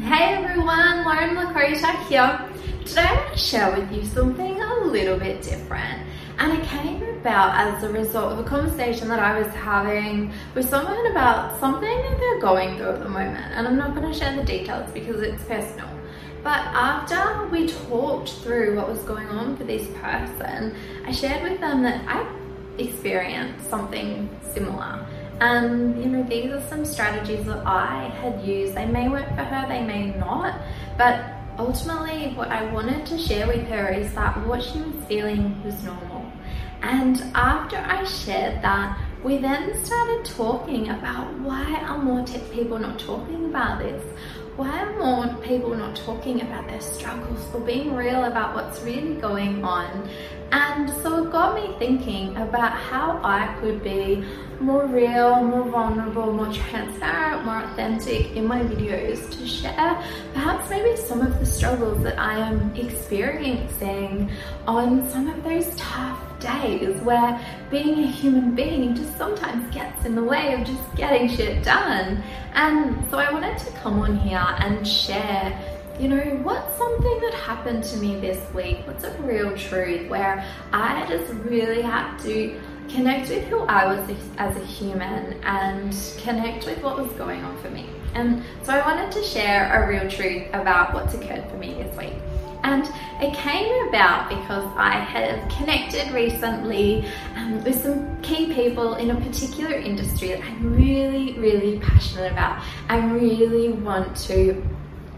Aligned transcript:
Hey 0.00 0.36
everyone, 0.36 1.04
Lauren 1.04 1.34
Lakota 1.34 2.06
here. 2.06 2.40
Today 2.86 3.00
I'm 3.00 3.16
going 3.16 3.32
to 3.32 3.36
share 3.36 3.74
with 3.74 3.90
you 3.90 4.04
something 4.04 4.62
a 4.62 4.84
little 4.84 5.18
bit 5.18 5.42
different. 5.42 6.06
And 6.38 6.52
it 6.52 6.64
came 6.68 7.02
about 7.02 7.56
as 7.56 7.82
a 7.82 7.90
result 7.90 8.32
of 8.32 8.38
a 8.38 8.44
conversation 8.44 9.08
that 9.08 9.18
I 9.18 9.40
was 9.40 9.52
having 9.54 10.32
with 10.54 10.68
someone 10.68 11.04
about 11.10 11.58
something 11.58 11.82
that 11.82 12.16
they're 12.16 12.40
going 12.40 12.76
through 12.76 12.90
at 12.90 13.02
the 13.02 13.08
moment. 13.08 13.52
And 13.54 13.66
I'm 13.66 13.76
not 13.76 13.96
going 13.96 14.10
to 14.10 14.16
share 14.16 14.36
the 14.36 14.44
details 14.44 14.88
because 14.92 15.20
it's 15.20 15.42
personal. 15.42 15.90
But 16.44 16.60
after 16.60 17.48
we 17.48 17.66
talked 17.66 18.34
through 18.34 18.76
what 18.76 18.88
was 18.88 19.00
going 19.00 19.26
on 19.26 19.56
for 19.56 19.64
this 19.64 19.88
person, 20.00 20.76
I 21.06 21.10
shared 21.10 21.42
with 21.42 21.58
them 21.60 21.82
that 21.82 22.04
I 22.06 22.24
experienced 22.80 23.68
something 23.68 24.30
similar. 24.54 25.04
And 25.40 26.02
you 26.02 26.10
know, 26.10 26.22
these 26.24 26.50
are 26.50 26.60
some 26.68 26.84
strategies 26.84 27.46
that 27.46 27.64
I 27.66 28.08
had 28.20 28.42
used. 28.42 28.74
They 28.74 28.86
may 28.86 29.08
work 29.08 29.28
for 29.28 29.44
her, 29.44 29.68
they 29.68 29.84
may 29.84 30.06
not, 30.06 30.60
but 30.96 31.24
ultimately, 31.58 32.32
what 32.34 32.48
I 32.48 32.70
wanted 32.72 33.04
to 33.06 33.18
share 33.18 33.46
with 33.46 33.66
her 33.68 33.88
is 33.88 34.12
that 34.14 34.46
what 34.46 34.62
she 34.62 34.80
was 34.80 35.04
feeling 35.06 35.62
was 35.64 35.82
normal. 35.82 36.24
And 36.82 37.20
after 37.34 37.76
I 37.76 38.04
shared 38.04 38.62
that, 38.62 38.98
we 39.24 39.38
then 39.38 39.84
started 39.84 40.24
talking 40.24 40.90
about 40.90 41.36
why 41.40 41.74
are 41.88 41.98
more 41.98 42.24
people 42.52 42.78
not 42.78 43.00
talking 43.00 43.46
about 43.46 43.80
this? 43.80 44.02
Why 44.56 44.82
are 44.82 44.98
more 44.98 45.34
people 45.42 45.74
not 45.74 45.96
talking 45.96 46.40
about 46.40 46.68
their 46.68 46.80
struggles 46.80 47.52
or 47.52 47.60
being 47.60 47.94
real 47.94 48.24
about 48.24 48.54
what's 48.54 48.80
really 48.82 49.14
going 49.14 49.64
on? 49.64 50.08
And 50.52 50.77
thinking 51.78 52.36
about 52.36 52.72
how 52.72 53.20
I 53.22 53.54
could 53.60 53.82
be 53.82 54.24
more 54.60 54.86
real, 54.86 55.42
more 55.42 55.64
vulnerable, 55.64 56.32
more 56.32 56.52
transparent, 56.52 57.44
more 57.44 57.62
authentic 57.62 58.32
in 58.36 58.46
my 58.46 58.60
videos 58.60 59.30
to 59.30 59.46
share 59.46 60.02
perhaps 60.34 60.68
maybe 60.68 60.96
some 60.96 61.20
of 61.20 61.38
the 61.38 61.46
struggles 61.46 62.02
that 62.02 62.18
I 62.18 62.38
am 62.38 62.74
experiencing 62.74 64.30
on 64.66 65.08
some 65.10 65.28
of 65.28 65.42
those 65.44 65.74
tough 65.76 66.18
days 66.40 67.00
where 67.02 67.40
being 67.70 68.04
a 68.04 68.06
human 68.06 68.54
being 68.54 68.94
just 68.94 69.16
sometimes 69.16 69.72
gets 69.74 70.04
in 70.04 70.14
the 70.14 70.22
way 70.22 70.54
of 70.54 70.66
just 70.66 70.94
getting 70.96 71.28
shit 71.28 71.64
done. 71.64 72.22
And 72.54 73.08
so 73.10 73.18
I 73.18 73.32
wanted 73.32 73.58
to 73.58 73.70
come 73.72 74.00
on 74.00 74.16
here 74.18 74.44
and 74.58 74.86
share 74.86 75.77
you 75.98 76.08
know, 76.08 76.20
what's 76.44 76.76
something 76.78 77.20
that 77.22 77.34
happened 77.34 77.82
to 77.82 77.96
me 77.96 78.20
this 78.20 78.38
week? 78.54 78.78
What's 78.84 79.02
a 79.02 79.10
real 79.22 79.56
truth 79.56 80.08
where 80.08 80.44
I 80.72 81.04
just 81.08 81.32
really 81.44 81.82
had 81.82 82.16
to 82.18 82.60
connect 82.88 83.28
with 83.28 83.44
who 83.48 83.60
I 83.60 83.84
was 83.86 84.16
as 84.38 84.56
a 84.56 84.64
human 84.64 85.34
and 85.42 85.94
connect 86.18 86.66
with 86.66 86.82
what 86.82 86.98
was 86.98 87.10
going 87.12 87.42
on 87.42 87.56
for 87.58 87.70
me. 87.70 87.86
And 88.14 88.42
so 88.62 88.72
I 88.72 88.80
wanted 88.86 89.12
to 89.12 89.22
share 89.24 89.72
a 89.72 89.88
real 89.88 90.08
truth 90.08 90.46
about 90.52 90.94
what's 90.94 91.14
occurred 91.14 91.48
for 91.50 91.56
me 91.56 91.74
this 91.74 91.96
week. 91.96 92.14
And 92.62 92.84
it 93.20 93.34
came 93.34 93.88
about 93.88 94.28
because 94.28 94.64
I 94.76 94.90
have 94.90 95.48
connected 95.50 96.12
recently 96.12 97.06
um, 97.36 97.62
with 97.64 97.82
some 97.82 98.20
key 98.22 98.52
people 98.52 98.94
in 98.94 99.10
a 99.10 99.20
particular 99.20 99.74
industry 99.74 100.28
that 100.28 100.42
I'm 100.42 100.74
really, 100.74 101.38
really 101.38 101.78
passionate 101.80 102.32
about 102.32 102.62
and 102.88 103.12
really 103.12 103.70
want 103.70 104.16
to 104.28 104.62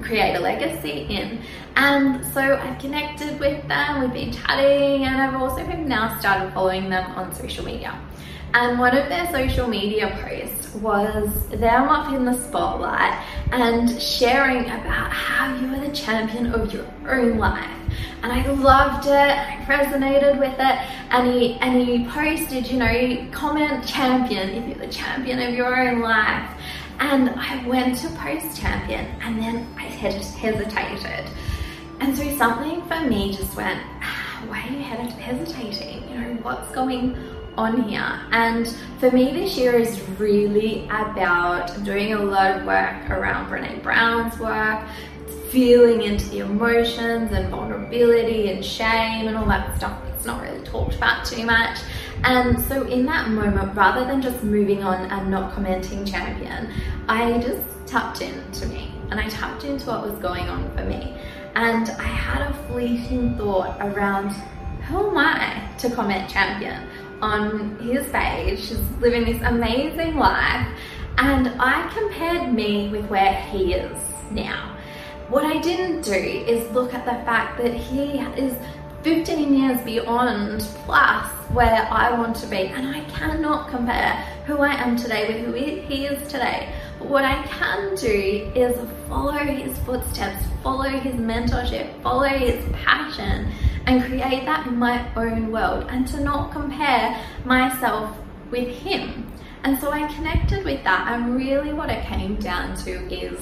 create 0.00 0.34
a 0.34 0.40
legacy 0.40 1.06
in. 1.08 1.40
And 1.76 2.24
so 2.32 2.56
I've 2.56 2.78
connected 2.78 3.38
with 3.40 3.66
them, 3.68 4.02
we've 4.02 4.12
been 4.12 4.32
chatting, 4.32 5.04
and 5.04 5.20
I've 5.20 5.40
also 5.40 5.64
now 5.66 6.18
started 6.18 6.52
following 6.52 6.90
them 6.90 7.10
on 7.12 7.34
social 7.34 7.64
media. 7.64 7.98
And 8.54 8.78
one 8.78 8.94
of 8.94 9.08
their 9.08 9.30
social 9.32 9.66
media 9.66 10.10
posts 10.22 10.74
was 10.74 11.48
them 11.48 11.88
up 11.88 12.12
in 12.12 12.26
the 12.26 12.34
spotlight 12.34 13.24
and 13.50 14.00
sharing 14.00 14.64
about 14.64 15.10
how 15.10 15.56
you 15.56 15.72
are 15.74 15.80
the 15.80 15.94
champion 15.94 16.52
of 16.52 16.72
your 16.72 16.84
own 17.08 17.38
life. 17.38 17.70
And 18.22 18.30
I 18.30 18.46
loved 18.52 19.06
it, 19.06 19.12
I 19.12 19.64
resonated 19.66 20.38
with 20.38 20.54
it. 20.58 20.78
And 21.10 21.32
he 21.32 21.54
and 21.60 21.80
he 21.80 22.06
posted, 22.08 22.70
you 22.70 22.78
know, 22.78 23.28
comment 23.32 23.86
champion 23.86 24.50
if 24.50 24.68
you're 24.68 24.86
the 24.86 24.92
champion 24.92 25.40
of 25.40 25.54
your 25.54 25.74
own 25.74 26.00
life. 26.00 26.50
And 27.00 27.30
I 27.30 27.66
went 27.66 27.98
to 27.98 28.08
post 28.10 28.60
champion 28.60 29.06
and 29.22 29.38
then 29.38 29.74
I 29.76 29.82
hesitated. 29.82 31.30
And 32.00 32.16
so 32.16 32.28
something 32.36 32.82
for 32.86 33.00
me 33.00 33.32
just 33.32 33.56
went, 33.56 33.80
ah, 34.02 34.44
why 34.48 34.62
are 34.62 34.72
you 34.72 34.82
hesitating? 34.82 36.08
You 36.10 36.20
know, 36.20 36.34
what's 36.42 36.70
going 36.72 37.16
on 37.56 37.82
here? 37.88 38.20
And 38.32 38.66
for 38.98 39.10
me, 39.10 39.32
this 39.32 39.56
year 39.56 39.74
is 39.74 40.00
really 40.18 40.84
about 40.86 41.84
doing 41.84 42.12
a 42.14 42.18
lot 42.18 42.56
of 42.56 42.66
work 42.66 43.08
around 43.10 43.50
Brene 43.50 43.82
Brown's 43.82 44.38
work, 44.38 44.80
feeling 45.52 46.00
into 46.00 46.26
the 46.30 46.38
emotions 46.38 47.30
and 47.30 47.50
vulnerability 47.50 48.50
and 48.50 48.64
shame 48.64 49.28
and 49.28 49.36
all 49.36 49.44
that 49.44 49.76
stuff 49.76 50.02
that's 50.06 50.24
not 50.24 50.40
really 50.40 50.64
talked 50.64 50.94
about 50.94 51.26
too 51.26 51.44
much. 51.44 51.78
And 52.24 52.58
so 52.64 52.86
in 52.86 53.04
that 53.06 53.28
moment, 53.28 53.76
rather 53.76 54.06
than 54.06 54.22
just 54.22 54.42
moving 54.42 54.82
on 54.82 55.10
and 55.10 55.30
not 55.30 55.52
commenting 55.52 56.06
champion, 56.06 56.72
I 57.06 57.38
just 57.40 57.60
tapped 57.86 58.22
into 58.22 58.64
me 58.66 58.94
and 59.10 59.20
I 59.20 59.28
tapped 59.28 59.64
into 59.64 59.88
what 59.88 60.02
was 60.02 60.18
going 60.20 60.48
on 60.48 60.74
for 60.74 60.84
me. 60.84 61.14
And 61.54 61.90
I 61.90 62.04
had 62.04 62.50
a 62.50 62.54
fleeting 62.68 63.36
thought 63.36 63.76
around 63.80 64.30
who 64.88 65.10
am 65.10 65.18
I 65.18 65.68
to 65.80 65.90
comment 65.90 66.30
champion 66.30 66.88
on 67.20 67.78
his 67.78 68.08
page? 68.08 68.68
He's 68.68 68.80
living 69.00 69.26
this 69.26 69.42
amazing 69.42 70.16
life. 70.16 70.66
And 71.18 71.48
I 71.60 71.92
compared 71.92 72.54
me 72.54 72.88
with 72.88 73.04
where 73.10 73.34
he 73.34 73.74
is 73.74 73.98
now. 74.30 74.78
What 75.32 75.46
I 75.46 75.62
didn't 75.62 76.02
do 76.02 76.12
is 76.12 76.70
look 76.72 76.92
at 76.92 77.06
the 77.06 77.24
fact 77.24 77.56
that 77.62 77.72
he 77.72 78.18
is 78.36 78.54
15 79.02 79.54
years 79.54 79.80
beyond 79.80 80.60
plus 80.84 81.26
where 81.54 81.88
I 81.90 82.12
want 82.12 82.36
to 82.36 82.46
be. 82.48 82.66
And 82.66 82.94
I 82.94 83.00
cannot 83.04 83.70
compare 83.70 84.12
who 84.44 84.58
I 84.58 84.74
am 84.74 84.94
today 84.94 85.28
with 85.28 85.46
who 85.46 85.52
he 85.54 86.04
is 86.04 86.30
today. 86.30 86.68
But 86.98 87.08
what 87.08 87.24
I 87.24 87.42
can 87.44 87.94
do 87.94 88.52
is 88.54 88.76
follow 89.08 89.38
his 89.38 89.74
footsteps, 89.78 90.44
follow 90.62 90.90
his 90.90 91.14
mentorship, 91.14 92.02
follow 92.02 92.28
his 92.28 92.62
passion, 92.84 93.50
and 93.86 94.04
create 94.04 94.44
that 94.44 94.66
in 94.66 94.76
my 94.76 95.02
own 95.16 95.50
world 95.50 95.86
and 95.88 96.06
to 96.08 96.20
not 96.20 96.52
compare 96.52 97.18
myself 97.46 98.14
with 98.50 98.68
him. 98.68 99.32
And 99.64 99.78
so 99.78 99.92
I 99.92 100.12
connected 100.12 100.62
with 100.62 100.84
that, 100.84 101.08
and 101.08 101.34
really 101.34 101.72
what 101.72 101.88
it 101.88 102.04
came 102.04 102.36
down 102.36 102.76
to 102.84 103.10
is 103.10 103.40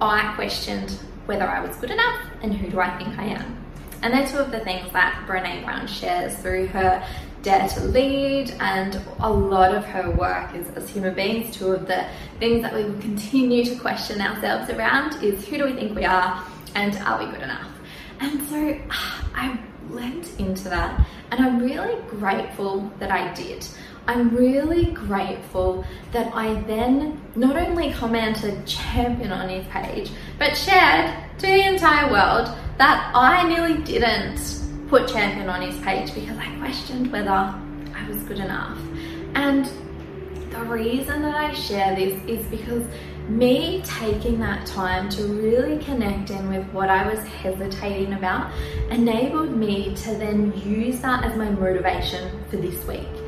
I 0.00 0.32
questioned 0.36 0.96
whether 1.26 1.44
I 1.44 1.60
was 1.60 1.76
good 1.76 1.90
enough 1.90 2.20
and 2.42 2.54
who 2.54 2.70
do 2.70 2.80
I 2.80 2.96
think 2.98 3.18
I 3.18 3.24
am. 3.24 3.58
And 4.02 4.12
they're 4.12 4.26
two 4.26 4.38
of 4.38 4.50
the 4.50 4.60
things 4.60 4.92
that 4.92 5.24
Brene 5.28 5.64
Brown 5.64 5.86
shares 5.86 6.36
through 6.38 6.66
her 6.68 7.06
Dare 7.42 7.68
to 7.68 7.84
Lead 7.84 8.50
and 8.60 9.00
a 9.18 9.32
lot 9.32 9.74
of 9.74 9.84
her 9.84 10.10
work 10.12 10.54
is, 10.54 10.68
as 10.70 10.88
human 10.88 11.14
beings. 11.14 11.56
Two 11.56 11.72
of 11.72 11.86
the 11.86 12.06
things 12.38 12.62
that 12.62 12.72
we 12.72 12.84
will 12.84 13.00
continue 13.00 13.64
to 13.64 13.74
question 13.76 14.20
ourselves 14.20 14.70
around 14.70 15.22
is 15.22 15.46
who 15.46 15.58
do 15.58 15.64
we 15.64 15.72
think 15.72 15.96
we 15.96 16.04
are 16.04 16.44
and 16.74 16.96
are 16.98 17.24
we 17.24 17.30
good 17.30 17.42
enough? 17.42 17.68
And 18.20 18.42
so 18.48 18.80
ah, 18.90 19.28
I 19.34 19.58
went 19.90 20.38
into 20.38 20.68
that 20.68 21.04
and 21.32 21.44
I'm 21.44 21.58
really 21.58 22.00
grateful 22.10 22.92
that 23.00 23.10
I 23.10 23.32
did. 23.34 23.66
I'm 24.06 24.34
really 24.34 24.86
grateful 24.86 25.84
that 26.10 26.34
I 26.34 26.54
then 26.62 27.20
not 27.36 27.56
only 27.56 27.92
commented 27.92 28.66
champion 28.66 29.30
on 29.30 29.48
his 29.48 29.66
page, 29.68 30.10
but 30.38 30.56
shared 30.56 31.14
to 31.38 31.46
the 31.46 31.68
entire 31.68 32.10
world 32.10 32.56
that 32.78 33.12
I 33.14 33.48
nearly 33.48 33.82
didn't 33.82 34.60
put 34.88 35.08
champion 35.08 35.48
on 35.48 35.62
his 35.62 35.78
page 35.84 36.12
because 36.14 36.36
I 36.36 36.54
questioned 36.58 37.12
whether 37.12 37.30
I 37.30 38.06
was 38.08 38.22
good 38.24 38.38
enough. 38.38 38.76
And 39.34 39.70
the 40.50 40.60
reason 40.64 41.22
that 41.22 41.36
I 41.36 41.54
share 41.54 41.94
this 41.94 42.20
is 42.26 42.44
because 42.46 42.84
me 43.28 43.82
taking 43.84 44.40
that 44.40 44.66
time 44.66 45.08
to 45.10 45.24
really 45.24 45.82
connect 45.84 46.30
in 46.30 46.48
with 46.48 46.66
what 46.72 46.90
I 46.90 47.08
was 47.08 47.24
hesitating 47.24 48.14
about 48.14 48.52
enabled 48.90 49.56
me 49.56 49.94
to 49.96 50.14
then 50.16 50.52
use 50.66 51.00
that 51.00 51.24
as 51.24 51.36
my 51.36 51.48
motivation 51.50 52.42
for 52.50 52.56
this 52.56 52.84
week. 52.84 53.21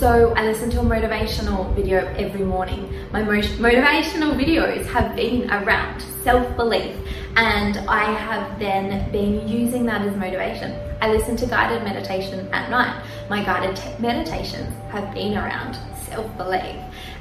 So 0.00 0.32
I 0.32 0.46
listen 0.46 0.70
to 0.70 0.80
a 0.80 0.82
motivational 0.82 1.74
video 1.74 2.06
every 2.16 2.40
morning. 2.40 2.90
My 3.12 3.20
motivational 3.20 4.32
videos 4.34 4.86
have 4.86 5.14
been 5.14 5.50
around 5.50 6.00
self-belief 6.24 6.96
and 7.36 7.76
I 7.86 8.04
have 8.04 8.58
then 8.58 9.12
been 9.12 9.46
using 9.46 9.84
that 9.84 10.00
as 10.00 10.16
motivation. 10.16 10.74
I 11.02 11.12
listen 11.12 11.36
to 11.36 11.46
guided 11.46 11.82
meditation 11.84 12.48
at 12.50 12.70
night. 12.70 13.04
My 13.28 13.44
guided 13.44 13.78
meditations 14.00 14.74
have 14.90 15.12
been 15.12 15.36
around 15.36 15.76
self-belief. 16.06 16.76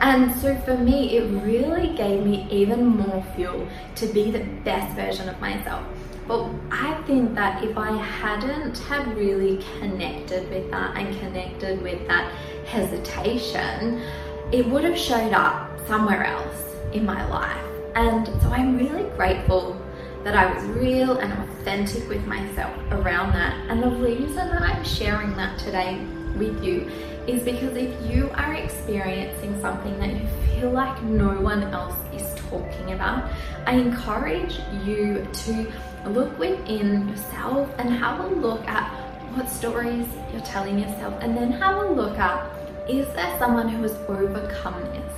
And 0.00 0.34
so 0.40 0.56
for 0.64 0.78
me, 0.78 1.18
it 1.18 1.24
really 1.44 1.94
gave 1.94 2.24
me 2.24 2.48
even 2.50 2.86
more 2.86 3.22
fuel 3.36 3.68
to 3.96 4.06
be 4.06 4.30
the 4.30 4.44
best 4.64 4.96
version 4.96 5.28
of 5.28 5.38
myself. 5.42 5.84
But 6.32 6.48
I 6.70 6.94
think 7.06 7.34
that 7.34 7.62
if 7.62 7.76
I 7.76 7.94
hadn't 7.94 8.78
had 8.78 9.14
really 9.14 9.62
connected 9.78 10.48
with 10.48 10.70
that 10.70 10.96
and 10.96 11.14
connected 11.20 11.82
with 11.82 12.08
that 12.08 12.32
hesitation, 12.64 14.00
it 14.50 14.66
would 14.66 14.82
have 14.84 14.96
showed 14.96 15.34
up 15.34 15.78
somewhere 15.86 16.24
else 16.24 16.74
in 16.94 17.04
my 17.04 17.22
life. 17.28 17.62
And 17.94 18.26
so 18.40 18.48
I'm 18.48 18.78
really 18.78 19.10
grateful 19.10 19.78
that 20.24 20.34
I 20.34 20.54
was 20.54 20.64
real 20.68 21.18
and 21.18 21.34
authentic 21.34 22.08
with 22.08 22.24
myself 22.26 22.74
around 22.92 23.34
that. 23.34 23.52
And 23.68 23.82
the 23.82 23.90
reason 23.90 24.48
that 24.48 24.62
I'm 24.62 24.84
sharing 24.84 25.36
that 25.36 25.58
today 25.58 26.00
with 26.38 26.64
you 26.64 26.90
is 27.26 27.42
because 27.42 27.76
if 27.76 28.10
you 28.10 28.30
are 28.36 28.54
experiencing 28.54 29.60
something 29.60 29.98
that 29.98 30.14
you 30.14 30.26
feel 30.46 30.70
like 30.70 31.02
no 31.02 31.38
one 31.42 31.64
else 31.64 31.98
is 32.14 32.34
talking 32.48 32.92
about, 32.92 33.30
I 33.66 33.74
encourage 33.74 34.58
you 34.86 35.28
to 35.30 35.70
look 36.10 36.38
within 36.38 37.08
yourself 37.08 37.70
and 37.78 37.90
have 37.90 38.20
a 38.20 38.28
look 38.28 38.66
at 38.66 38.90
what 39.34 39.48
stories 39.48 40.06
you're 40.32 40.42
telling 40.42 40.78
yourself, 40.78 41.14
and 41.20 41.36
then 41.36 41.52
have 41.52 41.82
a 41.82 41.92
look 41.92 42.18
at 42.18 42.50
is 42.88 43.06
there 43.14 43.36
someone 43.38 43.68
who 43.68 43.82
has 43.82 43.92
overcome 44.08 44.80
this? 44.92 45.12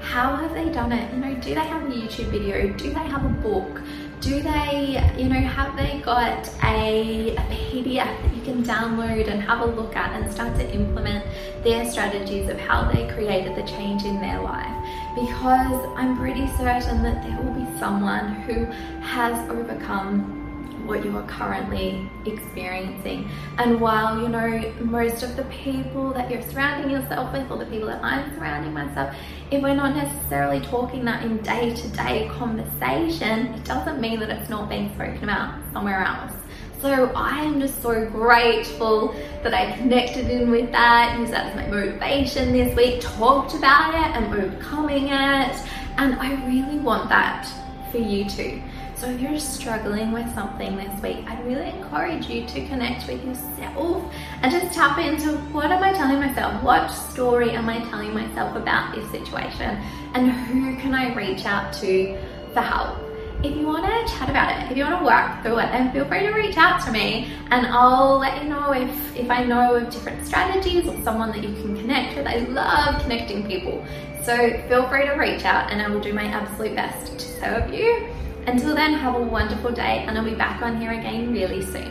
How 0.00 0.36
have 0.36 0.54
they 0.54 0.68
done 0.70 0.92
it? 0.92 1.12
You 1.12 1.20
know, 1.20 1.34
do 1.34 1.54
they 1.54 1.60
have 1.60 1.82
a 1.82 1.86
YouTube 1.86 2.30
video? 2.30 2.68
Do 2.68 2.90
they 2.90 2.94
have 2.94 3.24
a 3.24 3.28
book? 3.28 3.82
Do 4.20 4.40
they, 4.40 5.14
you 5.18 5.28
know, 5.28 5.40
have 5.40 5.76
they 5.76 6.00
got 6.04 6.48
a, 6.62 7.36
a 7.36 7.36
PDF 7.36 8.22
that 8.22 8.34
you 8.34 8.42
can 8.42 8.62
download 8.62 9.28
and 9.28 9.42
have 9.42 9.60
a 9.60 9.66
look 9.66 9.96
at 9.96 10.12
and 10.12 10.32
start 10.32 10.56
to 10.56 10.70
implement 10.72 11.24
their 11.64 11.90
strategies 11.90 12.48
of 12.48 12.58
how 12.58 12.90
they 12.90 13.08
created 13.08 13.56
the 13.56 13.62
change 13.64 14.04
in 14.04 14.20
their 14.20 14.40
life? 14.40 14.87
Because 15.14 15.86
I'm 15.96 16.16
pretty 16.16 16.46
certain 16.48 17.02
that 17.02 17.22
there 17.22 17.36
will 17.40 17.52
be 17.52 17.66
someone 17.78 18.34
who 18.42 18.66
has 19.00 19.36
overcome 19.50 20.47
what 20.88 21.04
you 21.04 21.16
are 21.16 21.26
currently 21.26 22.08
experiencing. 22.24 23.28
And 23.58 23.80
while 23.80 24.20
you 24.20 24.28
know 24.28 24.72
most 24.80 25.22
of 25.22 25.36
the 25.36 25.44
people 25.44 26.12
that 26.14 26.30
you're 26.30 26.42
surrounding 26.42 26.90
yourself 26.90 27.32
with, 27.32 27.50
or 27.50 27.58
the 27.58 27.66
people 27.66 27.88
that 27.88 28.02
I'm 28.02 28.34
surrounding 28.34 28.72
myself, 28.72 29.14
if 29.50 29.62
we're 29.62 29.74
not 29.74 29.94
necessarily 29.94 30.60
talking 30.60 31.04
that 31.04 31.22
in 31.22 31.38
day 31.38 31.74
to 31.74 31.88
day 31.88 32.30
conversation, 32.32 33.54
it 33.54 33.64
doesn't 33.64 34.00
mean 34.00 34.18
that 34.20 34.30
it's 34.30 34.48
not 34.48 34.68
being 34.68 34.92
spoken 34.94 35.24
about 35.24 35.60
somewhere 35.72 36.02
else. 36.02 36.32
So 36.80 37.10
I 37.14 37.40
am 37.40 37.60
just 37.60 37.82
so 37.82 38.08
grateful 38.08 39.12
that 39.42 39.52
I 39.52 39.76
connected 39.76 40.30
in 40.30 40.48
with 40.48 40.70
that, 40.70 41.18
used 41.18 41.32
that 41.32 41.46
as 41.46 41.56
my 41.56 41.66
motivation 41.66 42.52
this 42.52 42.74
week, 42.76 43.00
talked 43.00 43.54
about 43.54 43.94
it 43.94 44.16
and 44.16 44.32
overcoming 44.32 45.08
it. 45.08 45.68
And 45.96 46.14
I 46.14 46.46
really 46.46 46.78
want 46.78 47.08
that 47.08 47.48
for 47.90 47.98
you 47.98 48.30
too. 48.30 48.62
So 48.98 49.08
if 49.08 49.20
you're 49.20 49.38
struggling 49.38 50.10
with 50.10 50.28
something 50.34 50.76
this 50.76 51.02
week, 51.02 51.18
I'd 51.28 51.46
really 51.46 51.68
encourage 51.68 52.26
you 52.26 52.44
to 52.46 52.66
connect 52.66 53.06
with 53.06 53.24
yourself 53.24 54.12
and 54.42 54.50
just 54.50 54.74
tap 54.74 54.98
into 54.98 55.36
what 55.52 55.70
am 55.70 55.84
I 55.84 55.92
telling 55.92 56.18
myself? 56.18 56.60
What 56.64 56.88
story 56.88 57.52
am 57.52 57.68
I 57.68 57.78
telling 57.90 58.12
myself 58.12 58.56
about 58.56 58.96
this 58.96 59.08
situation? 59.12 59.80
And 60.14 60.32
who 60.32 60.74
can 60.82 60.94
I 60.94 61.14
reach 61.14 61.44
out 61.44 61.72
to 61.74 62.18
for 62.52 62.60
help? 62.60 62.98
If 63.44 63.56
you 63.56 63.68
want 63.68 63.84
to 63.84 64.16
chat 64.16 64.28
about 64.28 64.60
it, 64.60 64.72
if 64.72 64.76
you 64.76 64.82
want 64.82 64.98
to 64.98 65.04
work 65.04 65.44
through 65.44 65.60
it, 65.60 65.70
then 65.70 65.92
feel 65.92 66.04
free 66.06 66.26
to 66.26 66.32
reach 66.32 66.56
out 66.56 66.84
to 66.86 66.90
me 66.90 67.32
and 67.52 67.68
I'll 67.68 68.18
let 68.18 68.42
you 68.42 68.48
know 68.48 68.72
if, 68.72 69.16
if 69.16 69.30
I 69.30 69.44
know 69.44 69.76
of 69.76 69.90
different 69.90 70.26
strategies 70.26 70.88
or 70.88 71.00
someone 71.04 71.30
that 71.30 71.44
you 71.44 71.54
can 71.62 71.76
connect 71.76 72.16
with. 72.16 72.26
I 72.26 72.38
love 72.38 73.00
connecting 73.02 73.46
people. 73.46 73.86
So 74.24 74.60
feel 74.66 74.88
free 74.88 75.06
to 75.06 75.12
reach 75.12 75.44
out 75.44 75.70
and 75.70 75.80
I 75.80 75.88
will 75.88 76.00
do 76.00 76.12
my 76.12 76.24
absolute 76.24 76.74
best 76.74 77.16
to 77.16 77.20
serve 77.20 77.72
you. 77.72 78.08
Until 78.48 78.74
then, 78.74 78.94
have 78.94 79.14
a 79.14 79.20
wonderful 79.20 79.70
day 79.70 80.06
and 80.08 80.16
I'll 80.16 80.24
be 80.24 80.34
back 80.34 80.62
on 80.62 80.80
here 80.80 80.92
again 80.92 81.30
really 81.30 81.60
soon. 81.60 81.84